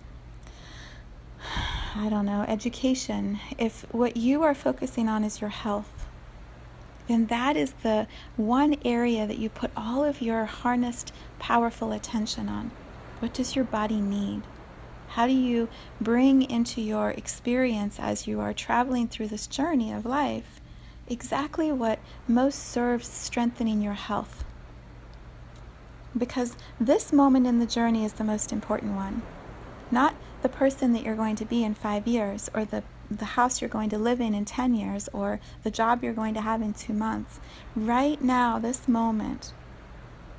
I 1.95 2.07
don't 2.07 2.27
know, 2.27 2.45
education, 2.47 3.39
if 3.57 3.81
what 3.91 4.15
you 4.15 4.43
are 4.43 4.53
focusing 4.53 5.09
on 5.09 5.23
is 5.23 5.41
your 5.41 5.49
health, 5.49 6.05
then 7.07 7.25
that 7.27 7.57
is 7.57 7.73
the 7.81 8.05
one 8.37 8.75
area 8.85 9.25
that 9.25 9.39
you 9.39 9.49
put 9.49 9.71
all 9.75 10.03
of 10.03 10.21
your 10.21 10.45
harnessed, 10.45 11.11
powerful 11.39 11.91
attention 11.91 12.47
on. 12.47 12.69
What 13.19 13.33
does 13.33 13.55
your 13.55 13.65
body 13.65 14.01
need? 14.01 14.43
How 15.07 15.25
do 15.25 15.33
you 15.33 15.67
bring 15.99 16.43
into 16.43 16.79
your 16.79 17.09
experience 17.09 17.99
as 17.99 18.27
you 18.27 18.39
are 18.39 18.53
traveling 18.53 19.07
through 19.07 19.29
this 19.29 19.47
journey 19.47 19.91
of 19.91 20.05
life 20.05 20.58
exactly 21.09 21.71
what 21.71 21.99
most 22.27 22.59
serves 22.59 23.07
strengthening 23.07 23.81
your 23.81 23.93
health? 23.93 24.43
Because 26.17 26.55
this 26.79 27.11
moment 27.11 27.47
in 27.47 27.59
the 27.59 27.65
journey 27.65 28.05
is 28.05 28.13
the 28.13 28.23
most 28.23 28.51
important 28.51 28.95
one. 28.95 29.21
Not 29.91 30.15
the 30.41 30.49
person 30.49 30.93
that 30.93 31.03
you're 31.03 31.15
going 31.15 31.35
to 31.37 31.45
be 31.45 31.63
in 31.63 31.73
five 31.73 32.07
years 32.07 32.49
or 32.53 32.65
the, 32.65 32.83
the 33.09 33.25
house 33.25 33.61
you're 33.61 33.69
going 33.69 33.89
to 33.89 33.97
live 33.97 34.21
in 34.21 34.33
in 34.33 34.45
10 34.45 34.75
years 34.75 35.09
or 35.13 35.39
the 35.63 35.71
job 35.71 36.03
you're 36.03 36.13
going 36.13 36.33
to 36.35 36.41
have 36.41 36.61
in 36.61 36.73
two 36.73 36.93
months. 36.93 37.39
Right 37.75 38.21
now, 38.21 38.59
this 38.59 38.87
moment, 38.87 39.53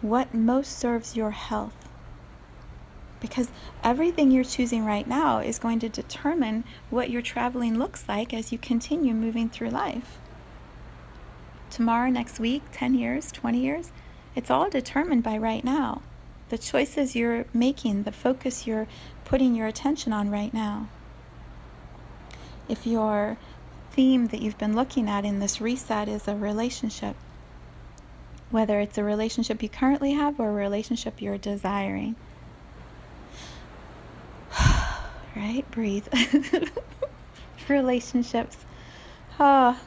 what 0.00 0.33
most 0.33 0.79
serves 0.79 1.17
your 1.17 1.33
health. 1.33 1.89
Because 3.21 3.49
everything 3.85 4.31
you're 4.31 4.45
choosing 4.45 4.87
right 4.87 5.07
now 5.07 5.41
is 5.41 5.59
going 5.59 5.79
to 5.81 5.89
determine 5.89 6.65
what 6.89 7.11
your 7.11 7.21
traveling 7.21 7.79
looks 7.79 8.09
like 8.09 8.33
as 8.33 8.50
you 8.50 8.57
continue 8.57 9.12
moving 9.12 9.50
through 9.50 9.71
life. 9.71 10.20
Tomorrow, 11.71 12.11
next 12.11 12.41
week, 12.41 12.62
10 12.73 12.95
years, 12.95 13.31
20 13.31 13.59
years, 13.59 13.93
it's 14.35 14.50
all 14.50 14.69
determined 14.69 15.23
by 15.23 15.39
right 15.39 15.65
now. 15.65 16.03
The 16.49 16.59
choices 16.59 17.15
you're 17.15 17.47
making, 17.55 18.03
the 18.03 18.12
focus 18.12 18.67
you're 18.67 18.89
putting 19.25 19.55
your 19.55 19.69
attention 19.69 20.12
on 20.12 20.31
right 20.31 20.53
now. 20.53 20.89
If 22.69 22.87
your 22.87 23.39
theme 23.93 24.27
that 24.29 24.43
you've 24.43 24.59
been 24.59 24.75
looking 24.75 25.09
at 25.09 25.25
in 25.25 25.39
this 25.39 25.61
reset 25.61 26.09
is 26.09 26.27
a 26.27 26.35
relationship, 26.35 27.15
whether 28.50 28.81
it's 28.81 28.99
a 28.99 29.05
relationship 29.05 29.62
you 29.62 29.69
currently 29.69 30.12
have 30.12 30.41
or 30.41 30.50
a 30.50 30.53
relationship 30.53 31.23
you're 31.23 31.39
desiring, 31.39 32.17
right? 35.37 35.65
Breathe. 35.71 36.09
Relationships. 37.69 38.59
Oh, 39.39 39.79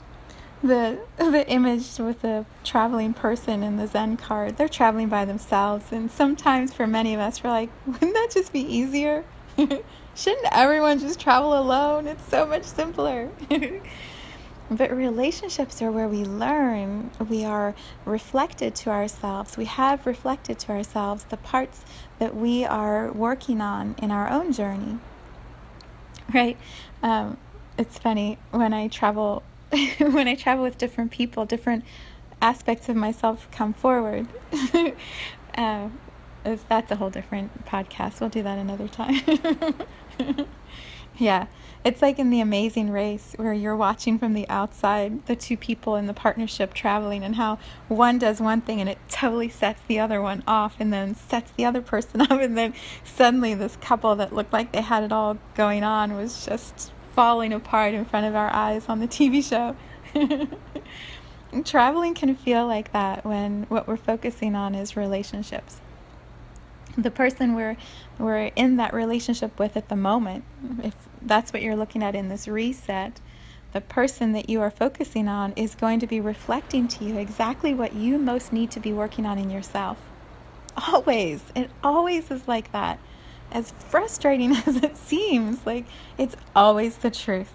the 0.64 0.98
the 1.18 1.48
image 1.50 2.00
with 2.00 2.22
the 2.22 2.46
traveling 2.64 3.14
person 3.14 3.62
in 3.64 3.78
the 3.78 3.86
Zen 3.86 4.18
card. 4.18 4.58
They're 4.58 4.70
traveling 4.70 5.10
by 5.10 5.26
themselves, 5.26 5.92
and 5.92 6.10
sometimes 6.10 6.74
for 6.74 6.88
many 6.88 7.14
of 7.14 7.20
us, 7.20 7.44
we're 7.44 7.50
like, 7.50 7.70
wouldn't 7.86 8.14
that 8.14 8.30
just 8.32 8.54
be 8.54 8.62
easier? 8.62 9.24
Shouldn't 10.16 10.48
everyone 10.52 11.00
just 11.00 11.20
travel 11.20 11.58
alone? 11.58 12.08
It's 12.08 12.28
so 12.28 12.46
much 12.46 12.64
simpler. 12.64 13.30
but 14.72 14.96
relationships 14.96 15.82
are 15.82 15.92
where 15.92 16.08
we 16.08 16.24
learn. 16.24 17.12
We 17.30 17.44
are 17.44 17.76
reflected 18.06 18.74
to 18.76 18.90
ourselves. 18.90 19.58
We 19.58 19.66
have 19.66 20.06
reflected 20.06 20.60
to 20.60 20.72
ourselves 20.72 21.26
the 21.26 21.38
parts 21.38 21.84
that 22.20 22.36
we 22.36 22.64
are 22.64 23.12
working 23.12 23.60
on 23.60 23.96
in 24.02 24.12
our 24.12 24.30
own 24.30 24.54
journey. 24.54 25.00
Right? 26.34 26.58
Um, 27.02 27.38
it's 27.78 27.98
funny 27.98 28.38
when 28.52 28.74
I 28.74 28.88
travel 28.88 29.44
when 29.98 30.28
I 30.28 30.36
travel 30.36 30.64
with 30.64 30.78
different 30.78 31.12
people, 31.12 31.46
different 31.46 31.84
aspects 32.42 32.90
of 32.90 32.96
myself 32.96 33.48
come 33.52 33.74
forward. 33.74 34.28
uh, 35.58 35.90
that's 36.44 36.92
a 36.92 36.96
whole 36.96 37.10
different 37.10 37.66
podcast. 37.66 38.20
We'll 38.20 38.30
do 38.30 38.44
that 38.44 38.58
another 38.58 38.88
time. 38.88 39.22
yeah, 41.18 41.48
it's 41.84 42.02
like 42.02 42.20
in 42.20 42.30
the 42.30 42.40
amazing 42.40 42.92
race 42.92 43.34
where 43.38 43.54
you're 43.54 43.76
watching 43.76 44.20
from 44.20 44.34
the 44.34 44.48
outside 44.48 45.26
the 45.26 45.36
two 45.36 45.58
people 45.58 45.96
in 45.96 46.06
the 46.06 46.14
partnership 46.14 46.74
traveling 46.74 47.24
and 47.24 47.36
how 47.36 47.58
one 47.88 48.20
does 48.20 48.40
one 48.40 48.62
thing 48.62 48.80
and 48.80 48.90
it 48.90 48.98
totally 49.10 49.50
sets 49.50 49.82
the 49.88 50.00
other 50.00 50.22
one 50.22 50.44
off 50.48 50.76
and 50.80 50.94
then 50.94 51.16
sets 51.16 51.52
the 51.52 51.66
other 51.66 51.82
person 51.82 52.22
up 52.22 52.32
and 52.32 52.58
then 52.58 52.74
suddenly 53.04 53.54
this 53.54 53.76
couple 53.78 54.16
that 54.16 54.34
looked 54.34 54.54
like 54.54 54.72
they 54.72 54.82
had 54.82 55.04
it 55.04 55.12
all 55.12 55.38
going 55.56 55.84
on 55.84 56.16
was 56.16 56.46
just 56.46 56.93
falling 57.14 57.54
apart 57.54 57.94
in 57.94 58.06
front 58.06 58.26
of 58.26 58.36
our 58.36 58.54
eyes 58.54 58.88
on 58.90 59.00
the 59.00 59.08
TV 59.08 59.44
show. 59.44 59.76
Traveling 61.64 62.16
can 62.16 62.36
feel 62.36 62.66
like 62.66 62.92
that 62.94 63.24
when 63.24 63.64
what 63.70 63.88
we're 63.88 63.98
focusing 63.98 64.56
on 64.56 64.74
is 64.74 64.98
relationships. 64.98 65.80
The 66.98 67.12
person 67.12 67.56
we're 67.56 67.78
we're 68.20 68.52
in 68.56 68.78
that 68.78 68.94
relationship 68.94 69.58
with 69.58 69.76
at 69.78 69.90
the 69.90 69.96
moment, 69.96 70.44
if 70.84 70.96
that's 71.22 71.54
what 71.54 71.62
you're 71.62 71.76
looking 71.76 72.04
at 72.04 72.16
in 72.16 72.30
this 72.30 72.48
reset, 72.48 73.20
the 73.72 73.82
person 73.82 74.34
that 74.34 74.50
you 74.50 74.62
are 74.62 74.70
focusing 74.70 75.28
on 75.28 75.54
is 75.56 75.74
going 75.74 76.00
to 76.00 76.08
be 76.08 76.20
reflecting 76.20 76.88
to 76.88 77.06
you 77.06 77.18
exactly 77.18 77.74
what 77.74 77.94
you 77.94 78.20
most 78.20 78.54
need 78.54 78.70
to 78.72 78.80
be 78.80 78.94
working 78.94 79.26
on 79.26 79.40
in 79.40 79.50
yourself. 79.50 79.98
Always. 80.92 81.44
It 81.56 81.70
always 81.84 82.30
is 82.30 82.48
like 82.48 82.72
that 82.72 83.00
as 83.52 83.72
frustrating 83.90 84.52
as 84.68 84.78
it 84.78 84.98
seems, 84.98 85.66
like 85.66 85.86
it's 86.18 86.36
always 86.56 86.98
the 86.98 87.12
truth. 87.12 87.54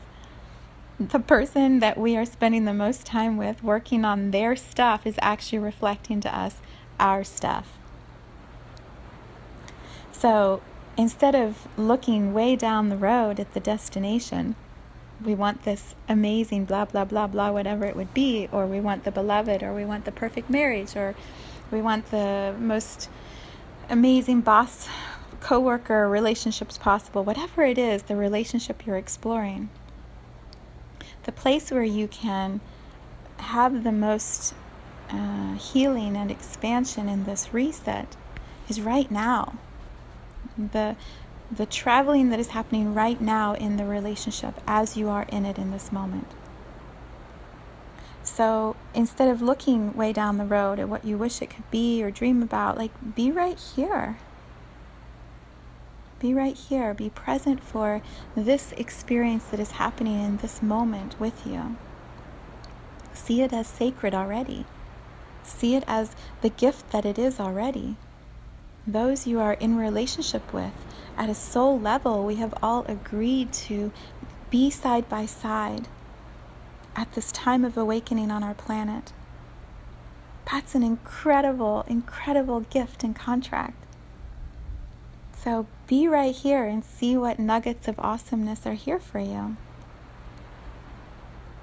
The 1.00 1.21
person 1.21 1.78
that 1.78 1.97
we 1.97 2.16
are 2.16 2.25
spending 2.25 2.64
the 2.64 2.75
most 2.75 3.07
time 3.07 3.37
with 3.37 3.62
working 3.62 4.04
on 4.04 4.33
their 4.33 4.57
stuff 4.57 5.07
is 5.07 5.14
actually 5.23 5.61
reflecting 5.61 6.21
to 6.23 6.37
us 6.37 6.57
our 6.99 7.23
stuff. 7.23 7.78
So 10.11 10.61
instead 10.97 11.37
of 11.37 11.68
looking 11.76 12.35
way 12.35 12.57
down 12.57 12.88
the 12.88 12.97
road 12.97 13.38
at 13.38 13.54
the 13.54 13.61
destination, 13.61 14.57
we 15.25 15.35
want 15.35 15.62
this 15.64 15.95
amazing 16.09 16.64
blah, 16.64 16.85
blah, 16.85 17.04
blah, 17.04 17.28
blah, 17.28 17.50
whatever 17.50 17.85
it 17.85 17.95
would 17.97 18.12
be, 18.14 18.49
or 18.50 18.66
we 18.66 18.80
want 18.80 19.04
the 19.04 19.11
beloved, 19.12 19.62
or 19.62 19.73
we 19.73 19.85
want 19.85 20.04
the 20.04 20.12
perfect 20.12 20.50
marriage, 20.50 20.97
or 20.97 21.14
we 21.71 21.80
want 21.80 22.11
the 22.11 22.54
most 22.59 23.09
amazing 23.88 24.40
boss 24.40 24.88
coworker 25.40 26.09
relationships 26.09 26.78
possible, 26.78 27.25
whatever 27.25 27.62
it 27.62 27.78
is, 27.78 28.02
the 28.04 28.16
relationship 28.16 28.87
you're 28.87 28.97
exploring. 28.97 29.71
The 31.25 31.33
place 31.33 31.71
where 31.71 31.83
you 31.83 32.09
can 32.09 32.61
have 33.38 33.85
the 33.85 33.92
most 33.92 34.54
uh, 35.11 35.54
healing 35.54 36.16
and 36.16 36.30
expansion 36.30 37.09
in 37.09 37.25
this 37.25 37.52
reset 37.52 38.16
is 38.68 38.80
right 38.80 39.11
now. 39.11 39.54
The 40.57 40.97
the 41.50 41.64
traveling 41.64 42.28
that 42.28 42.38
is 42.38 42.49
happening 42.49 42.92
right 42.92 43.18
now 43.23 43.54
in 43.54 43.78
the 43.78 43.87
relationship 43.87 44.61
as 44.66 44.99
you 44.99 45.09
are 45.09 45.25
in 45.30 45.47
it 45.47 45.57
in 45.57 45.71
this 45.71 45.90
moment. 45.90 46.26
So 48.23 48.76
instead 48.92 49.30
of 49.30 49.40
looking 49.40 49.97
way 49.97 50.12
down 50.12 50.37
the 50.37 50.45
road 50.45 50.78
at 50.78 50.90
what 50.90 51.07
you 51.07 51.16
wish 51.16 51.40
it 51.40 51.49
could 51.49 51.71
be 51.71 52.02
or 52.02 52.11
dream 52.11 52.42
about, 52.42 52.76
like 52.76 52.90
be 53.14 53.33
right 53.33 53.59
here 53.59 54.18
Be 56.20 56.34
right 56.34 56.56
here. 56.56 56.94
Be 56.94 57.10
present 57.10 57.62
for 57.62 58.02
this 58.34 58.72
experience 58.72 59.44
that 59.44 59.60
is 59.60 59.72
happening 59.72 60.20
in 60.20 60.38
this 60.38 60.62
moment 60.62 61.18
with 61.20 61.46
you. 61.46 61.76
See 63.14 63.42
it 63.42 63.52
as 63.52 63.66
sacred 63.66 64.14
already. 64.14 64.64
See 65.44 65.75
it 65.75 65.84
as 65.87 66.16
the 66.40 66.50
gift 66.50 66.90
that 66.90 67.04
it 67.04 67.18
is 67.18 67.38
already. 67.38 67.96
Those 68.87 69.26
you 69.26 69.38
are 69.38 69.52
in 69.54 69.76
relationship 69.76 70.52
with, 70.52 70.72
at 71.16 71.28
a 71.28 71.34
soul 71.34 71.78
level, 71.78 72.25
we 72.25 72.37
have 72.37 72.54
all 72.62 72.84
agreed 72.88 73.52
to 73.52 73.92
be 74.50 74.70
side 74.70 75.08
by 75.08 75.26
side 75.26 75.88
at 76.96 77.12
this 77.12 77.30
time 77.30 77.64
of 77.64 77.76
awakening 77.76 78.30
on 78.30 78.42
our 78.42 78.54
planet. 78.54 79.12
That's 80.50 80.75
an 80.75 80.82
incredible, 80.82 81.84
incredible 81.87 82.60
gift 82.60 83.04
and 83.04 83.14
contract. 83.14 83.84
So 85.42 85.66
be 85.87 86.09
right 86.09 86.35
here 86.35 86.64
and 86.64 86.85
see 86.85 87.16
what 87.16 87.38
nuggets 87.38 87.87
of 87.87 87.99
awesomeness 88.00 88.66
are 88.66 88.75
here 88.75 88.99
for 88.99 89.21
you. 89.21 89.57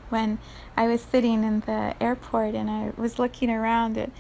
When 0.10 0.40
I 0.78 0.88
was 0.88 1.02
sitting 1.02 1.44
in 1.44 1.60
the 1.62 1.94
airport 2.00 2.56
and 2.56 2.70
I 2.70 2.94
was 2.98 3.20
looking 3.20 3.50
around 3.50 3.98
at 3.98 4.12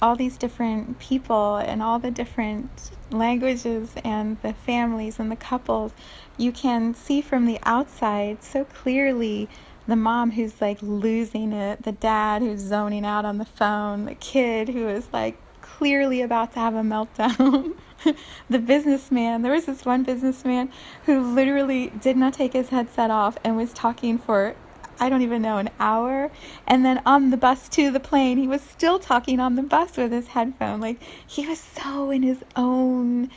all 0.00 0.14
these 0.14 0.36
different 0.36 0.98
people 0.98 1.56
and 1.56 1.82
all 1.82 1.98
the 1.98 2.10
different 2.10 2.92
languages 3.10 3.92
and 4.04 4.40
the 4.42 4.52
families 4.52 5.18
and 5.18 5.30
the 5.30 5.36
couples, 5.36 5.92
you 6.36 6.52
can 6.52 6.94
see 6.94 7.20
from 7.20 7.46
the 7.46 7.58
outside 7.64 8.44
so 8.44 8.64
clearly 8.64 9.48
the 9.88 9.96
mom 9.96 10.30
who's 10.30 10.60
like 10.60 10.78
losing 10.82 11.52
it, 11.52 11.82
the 11.82 11.92
dad 11.92 12.42
who's 12.42 12.60
zoning 12.60 13.04
out 13.04 13.24
on 13.24 13.38
the 13.38 13.44
phone, 13.44 14.04
the 14.04 14.14
kid 14.14 14.68
who 14.68 14.88
is 14.88 15.08
like 15.12 15.36
clearly 15.60 16.22
about 16.22 16.52
to 16.52 16.60
have 16.60 16.74
a 16.74 16.82
meltdown. 16.82 17.74
the 18.50 18.58
businessman, 18.58 19.42
there 19.42 19.52
was 19.52 19.66
this 19.66 19.84
one 19.84 20.02
businessman 20.02 20.70
who 21.06 21.20
literally 21.34 21.88
did 22.00 22.16
not 22.16 22.34
take 22.34 22.52
his 22.52 22.68
headset 22.68 23.10
off 23.10 23.36
and 23.44 23.56
was 23.56 23.72
talking 23.72 24.18
for 24.18 24.54
I 25.02 25.08
don't 25.08 25.22
even 25.22 25.40
know, 25.40 25.56
an 25.56 25.70
hour. 25.80 26.30
And 26.66 26.84
then 26.84 27.00
on 27.06 27.30
the 27.30 27.38
bus 27.38 27.70
to 27.70 27.90
the 27.90 28.00
plane, 28.00 28.36
he 28.36 28.46
was 28.46 28.60
still 28.60 28.98
talking 28.98 29.40
on 29.40 29.54
the 29.54 29.62
bus 29.62 29.96
with 29.96 30.12
his 30.12 30.28
headphone. 30.28 30.78
Like 30.78 31.02
he 31.26 31.46
was 31.46 31.58
so 31.58 32.10
in 32.10 32.22
his 32.22 32.44
own 32.54 33.30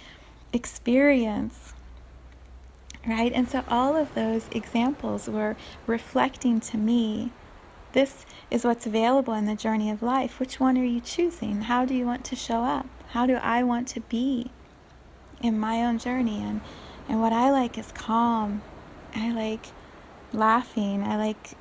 experience 0.52 1.74
right? 3.08 3.32
And 3.34 3.50
so 3.50 3.64
all 3.68 3.96
of 3.96 4.14
those 4.16 4.48
examples 4.52 5.28
were 5.28 5.56
reflecting 5.88 6.60
to 6.62 6.78
me 6.78 7.32
this 7.94 8.26
is 8.50 8.66
what's 8.66 8.88
available 8.88 9.34
in 9.34 9.46
the 9.46 9.56
journey 9.56 9.92
of 9.92 10.02
life. 10.02 10.40
Which 10.40 10.60
one 10.60 10.78
are 10.80 10.84
you 10.84 11.00
choosing? 11.00 11.62
How 11.64 11.86
do 11.86 11.94
you 11.94 12.06
want 12.08 12.26
to 12.26 12.36
show 12.36 12.64
up? 12.64 12.88
How 13.14 13.28
do 13.28 13.36
I 13.36 13.62
want 13.62 13.88
to 13.90 14.00
be 14.00 14.50
in 15.40 15.60
my 15.60 15.84
own 15.86 16.00
journey? 16.00 16.42
And 16.42 16.62
and 17.08 17.22
what 17.22 17.32
I 17.32 17.52
like 17.52 17.78
is 17.78 17.92
calm. 17.92 18.64
I 19.16 19.32
like 19.32 19.68
laughing. 20.32 21.04
I 21.04 21.18
like 21.18 21.52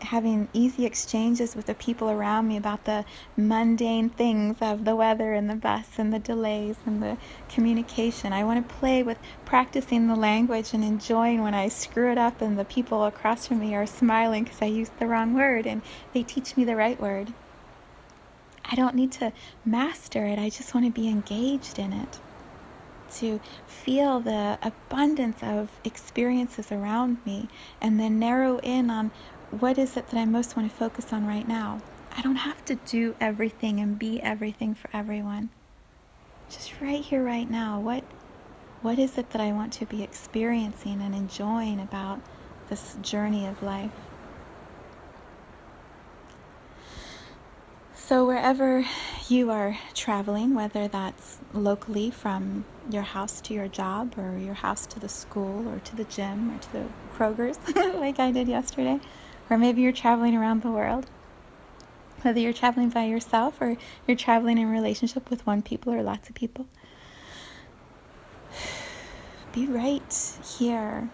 having 0.00 0.48
easy 0.52 0.84
exchanges 0.84 1.54
with 1.54 1.66
the 1.66 1.74
people 1.76 2.10
around 2.10 2.48
me 2.48 2.56
about 2.56 2.84
the 2.84 3.04
mundane 3.36 4.08
things 4.08 4.56
of 4.60 4.84
the 4.84 4.96
weather 4.96 5.34
and 5.34 5.48
the 5.48 5.54
bus 5.54 5.86
and 5.98 6.12
the 6.12 6.18
delays 6.18 6.78
and 6.84 7.00
the 7.00 7.16
communication. 7.48 8.32
I 8.32 8.42
want 8.42 8.68
to 8.68 8.74
play 8.74 9.04
with 9.04 9.18
practicing 9.44 10.08
the 10.08 10.16
language 10.16 10.74
and 10.74 10.82
enjoying 10.82 11.42
when 11.42 11.54
I 11.54 11.68
screw 11.68 12.10
it 12.10 12.18
up 12.18 12.42
and 12.42 12.58
the 12.58 12.64
people 12.64 13.04
across 13.04 13.46
from 13.46 13.60
me 13.60 13.72
are 13.72 13.86
smiling 13.86 14.42
because 14.42 14.62
I 14.62 14.66
used 14.66 14.98
the 14.98 15.06
wrong 15.06 15.32
word 15.32 15.64
and 15.64 15.80
they 16.12 16.24
teach 16.24 16.56
me 16.56 16.64
the 16.64 16.74
right 16.74 17.00
word. 17.00 17.32
I 18.70 18.74
don't 18.74 18.94
need 18.94 19.12
to 19.12 19.32
master 19.64 20.26
it, 20.26 20.38
I 20.38 20.50
just 20.50 20.74
want 20.74 20.86
to 20.86 20.92
be 20.92 21.08
engaged 21.08 21.78
in 21.78 21.92
it. 21.92 22.18
To 23.16 23.40
feel 23.66 24.20
the 24.20 24.58
abundance 24.60 25.42
of 25.42 25.70
experiences 25.84 26.70
around 26.70 27.24
me 27.24 27.48
and 27.80 27.98
then 27.98 28.18
narrow 28.18 28.58
in 28.58 28.90
on 28.90 29.10
what 29.50 29.78
is 29.78 29.96
it 29.96 30.08
that 30.10 30.18
I 30.18 30.26
most 30.26 30.56
want 30.56 30.70
to 30.70 30.76
focus 30.76 31.12
on 31.12 31.26
right 31.26 31.48
now? 31.48 31.80
I 32.16 32.20
don't 32.20 32.36
have 32.36 32.62
to 32.66 32.74
do 32.74 33.14
everything 33.20 33.80
and 33.80 33.98
be 33.98 34.20
everything 34.20 34.74
for 34.74 34.90
everyone. 34.92 35.48
Just 36.50 36.80
right 36.80 37.02
here, 37.02 37.24
right 37.24 37.48
now, 37.48 37.80
what 37.80 38.04
what 38.80 38.98
is 38.98 39.18
it 39.18 39.30
that 39.30 39.40
I 39.40 39.52
want 39.52 39.72
to 39.74 39.86
be 39.86 40.02
experiencing 40.02 41.00
and 41.02 41.14
enjoying 41.14 41.80
about 41.80 42.20
this 42.68 42.96
journey 43.02 43.46
of 43.46 43.62
life? 43.62 43.90
So, 48.08 48.24
wherever 48.24 48.86
you 49.28 49.50
are 49.50 49.76
traveling, 49.92 50.54
whether 50.54 50.88
that's 50.88 51.36
locally 51.52 52.10
from 52.10 52.64
your 52.88 53.02
house 53.02 53.42
to 53.42 53.52
your 53.52 53.68
job, 53.68 54.14
or 54.16 54.38
your 54.38 54.54
house 54.54 54.86
to 54.86 54.98
the 54.98 55.10
school, 55.10 55.68
or 55.68 55.80
to 55.80 55.94
the 55.94 56.04
gym, 56.04 56.50
or 56.50 56.58
to 56.58 56.72
the 56.72 56.84
Kroger's, 57.14 57.58
like 58.00 58.18
I 58.18 58.30
did 58.32 58.48
yesterday, 58.48 58.98
or 59.50 59.58
maybe 59.58 59.82
you're 59.82 59.92
traveling 59.92 60.34
around 60.34 60.62
the 60.62 60.70
world. 60.70 61.04
Whether 62.22 62.40
you're 62.40 62.54
traveling 62.54 62.88
by 62.88 63.04
yourself 63.04 63.60
or 63.60 63.76
you're 64.06 64.16
traveling 64.16 64.56
in 64.56 64.70
relationship 64.70 65.28
with 65.28 65.46
one 65.46 65.60
people 65.60 65.92
or 65.92 66.02
lots 66.02 66.30
of 66.30 66.34
people. 66.34 66.66
Be 69.52 69.66
right 69.66 70.38
here 70.58 71.10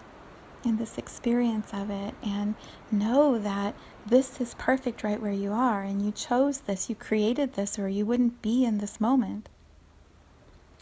in 0.65 0.77
this 0.77 0.97
experience 0.97 1.73
of 1.73 1.89
it 1.89 2.15
and 2.23 2.55
know 2.91 3.37
that 3.37 3.75
this 4.05 4.41
is 4.41 4.55
perfect 4.55 5.03
right 5.03 5.21
where 5.21 5.31
you 5.31 5.51
are 5.51 5.83
and 5.83 6.01
you 6.01 6.11
chose 6.11 6.61
this, 6.61 6.89
you 6.89 6.95
created 6.95 7.53
this, 7.53 7.77
or 7.77 7.87
you 7.87 8.05
wouldn't 8.05 8.41
be 8.41 8.65
in 8.65 8.79
this 8.79 8.99
moment. 8.99 9.49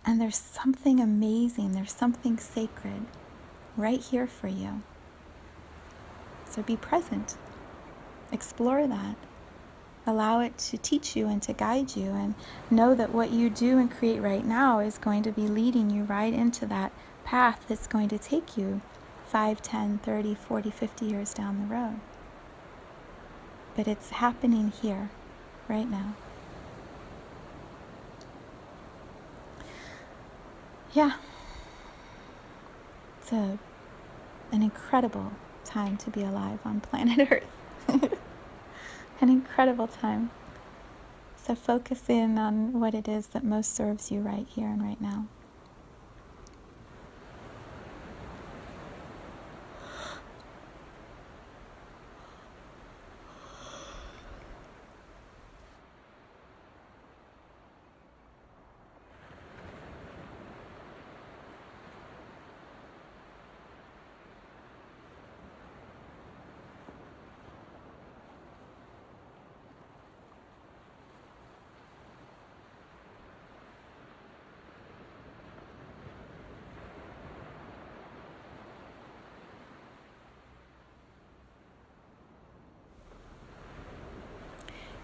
And 0.06 0.19
there's 0.19 0.38
something 0.38 1.00
amazing, 1.00 1.74
there's 1.74 1.93
something 1.93 2.38
sacred 2.38 3.06
right 3.78 4.02
here 4.02 4.28
for 4.28 4.48
you. 4.48 4.82
So 6.50 6.62
be 6.62 6.78
present. 6.78 7.38
Explore 8.32 8.88
that. 8.88 9.15
Allow 10.06 10.41
it 10.41 10.58
to 10.58 10.78
teach 10.78 11.15
you 11.15 11.28
and 11.28 11.41
to 11.43 11.54
guide 11.54 11.96
you, 11.96 12.12
and 12.12 12.36
know 12.69 12.93
that 12.93 13.13
what 13.13 13.32
you 13.32 13.50
do 13.50 13.78
and 13.78 13.89
create 13.89 14.19
right 14.19 14.46
now 14.46 14.80
is 14.80 14.98
going 14.98 15.24
to 15.24 15.32
be 15.32 15.48
leading 15.48 15.89
you 15.89 16.04
right 16.04 16.34
into 16.34 16.65
that 16.65 16.91
path 17.24 17.63
that's 17.69 17.88
going 17.88 18.10
to 18.10 18.19
take 18.19 18.58
you 18.58 18.82
5, 19.34 19.63
10, 19.63 19.98
30, 19.98 20.36
40, 20.36 20.69
50 20.69 21.06
years 21.08 21.34
down 21.34 21.67
the 21.67 21.74
road. 21.74 22.00
But 23.76 23.88
it's 23.88 24.12
happening 24.12 24.72
here, 24.80 25.10
right 25.67 25.89
now. 25.89 26.13
Yeah. 30.93 31.13
It's 33.19 33.32
a, 33.32 33.58
an 34.52 34.62
incredible 34.62 35.32
time 35.65 35.98
to 35.98 36.12
be 36.12 36.22
alive 36.22 36.60
on 36.63 36.80
planet 36.82 37.28
Earth. 37.32 38.13
An 39.19 39.30
incredible 39.30 39.88
time. 39.88 40.30
So 41.43 41.56
focus 41.56 42.04
in 42.08 42.38
on 42.38 42.80
what 42.80 42.93
it 42.93 43.08
is 43.08 43.28
that 43.28 43.43
most 43.43 43.74
serves 43.74 44.12
you 44.12 44.19
right 44.19 44.46
here 44.48 44.67
and 44.67 44.84
right 44.84 45.02
now. 45.02 45.26